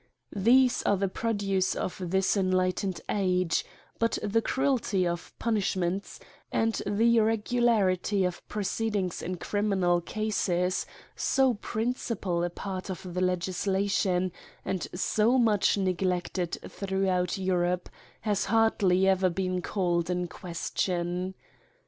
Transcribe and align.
These 0.35 0.81
are 0.81 0.97
the 0.97 1.07
produce 1.07 1.75
of 1.75 2.01
this 2.09 2.35
enlightened 2.35 3.01
age; 3.07 3.63
but 3.99 4.17
the 4.23 4.41
cruelty 4.41 5.05
of 5.07 5.31
punish 5.37 5.75
ments, 5.75 6.19
and 6.51 6.73
the 6.87 7.17
irregularity 7.17 8.23
of 8.25 8.41
proceedings 8.49 9.21
in 9.21 9.37
cri 9.37 9.61
minal 9.61 10.01
cascSj 10.01 10.87
so 11.15 11.53
principal 11.53 12.43
apart 12.43 12.89
of 12.89 13.13
the 13.13 13.21
legislation, 13.21 14.31
and 14.65 14.87
so 14.95 15.37
much 15.37 15.77
neglected 15.77 16.57
throughout 16.67 17.37
Europe, 17.37 17.87
has 18.21 18.45
hardly 18.45 19.07
ever 19.07 19.29
been 19.29 19.61
called 19.61 20.09
in 20.09 20.27
question. 20.27 21.35